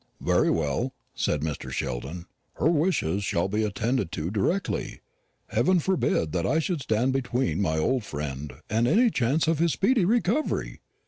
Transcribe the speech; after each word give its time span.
"Very 0.19 0.49
well," 0.49 0.95
said 1.13 1.41
Mr. 1.41 1.69
Sheldon; 1.71 2.25
"her 2.53 2.67
wishes 2.71 3.23
shall 3.23 3.47
be 3.47 3.61
attended 3.63 4.11
to 4.13 4.31
directly. 4.31 5.01
Heaven 5.49 5.77
forbid 5.77 6.31
that 6.31 6.43
I 6.43 6.57
should 6.57 6.81
stand 6.81 7.13
between 7.13 7.61
my 7.61 7.77
old 7.77 8.03
friend 8.03 8.51
and 8.67 8.87
any 8.87 9.11
chance 9.11 9.47
of 9.47 9.59
his 9.59 9.73
speedy 9.73 10.03
recovery! 10.03 10.79